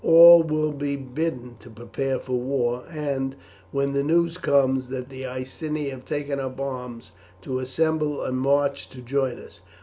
All 0.03 0.41
will 0.41 0.71
be 0.71 0.95
bidden 0.95 1.57
to 1.59 1.69
prepare 1.69 2.17
for 2.17 2.33
war, 2.33 2.85
and, 2.89 3.35
when 3.71 3.93
the 3.93 4.01
news 4.01 4.39
comes 4.39 4.87
that 4.87 5.09
the 5.09 5.27
Iceni 5.27 5.89
have 5.91 6.05
taken 6.05 6.39
up 6.39 6.59
arms, 6.59 7.11
to 7.43 7.59
assemble 7.59 8.23
and 8.23 8.35
march 8.35 8.89
to 8.89 9.01
join 9.03 9.37
us. 9.37 9.61